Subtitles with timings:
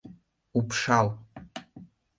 [0.57, 1.07] —Упшал!